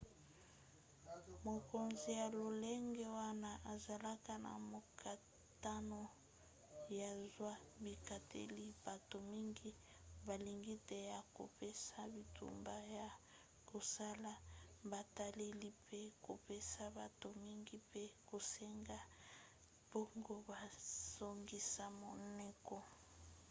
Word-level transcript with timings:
mokonzi 1.47 2.09
ya 2.19 2.25
lolenge 2.37 3.05
wana 3.19 3.51
azalaka 3.73 4.33
na 4.45 4.51
mokakatano 4.71 6.01
ya 6.99 7.09
kozwa 7.19 7.53
bikateli 7.83 8.65
bato 8.85 9.17
mingi 9.31 9.69
balingi 10.27 10.75
te 10.89 10.97
ya 11.11 11.19
kopesa 11.37 11.97
bitumba 12.13 12.75
ya 12.97 13.07
kosala 13.69 14.33
botaleli 14.91 15.69
mpe 15.85 16.01
kopesa 16.25 16.83
bato 16.99 17.27
mingi 17.45 17.75
mpe 17.87 18.03
kosenga 18.29 18.97
bango 19.91 20.35
bazongisa 20.49 21.83
monoko 22.01 22.75